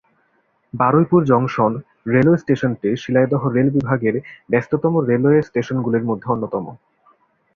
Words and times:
Baruipur 0.73 1.21
junction 1.25 1.71
railway 2.07 2.41
স্টেশনটি 2.43 2.89
Sealdah 3.01 3.41
rail 3.47 3.69
বিভাগের 3.75 4.15
ব্যস্ততম 4.51 4.93
রেলওয়ে 5.09 5.39
স্টেশনগুলির 5.41 6.07
মধ্যে 6.09 6.27
অন্যতম। 6.33 6.65